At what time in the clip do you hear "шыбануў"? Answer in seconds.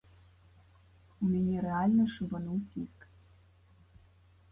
2.13-2.57